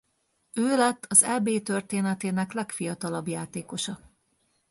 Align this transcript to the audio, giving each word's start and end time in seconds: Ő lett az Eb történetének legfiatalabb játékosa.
Ő 0.53 0.77
lett 0.77 1.05
az 1.09 1.23
Eb 1.23 1.61
történetének 1.63 2.51
legfiatalabb 2.53 3.27
játékosa. 3.27 3.99